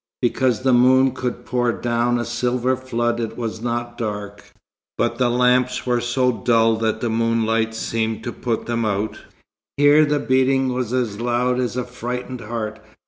[0.19, 4.51] Because the moon could pour down a silver flood it was not dark,
[4.97, 9.19] but the lamps were so dull that the moonlight seemed to put them out.
[9.77, 12.81] Here the beating was as loud as a frightened heart.